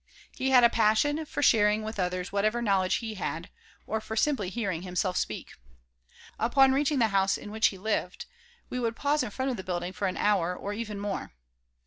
[0.35, 3.51] He had a passion for sharing with others whatever knowledge he had,
[3.85, 5.51] or simply for hearing himself speak.
[6.39, 8.25] Upon reaching the house in which he lived
[8.67, 11.33] we would pause in front of the building for an hour or even more.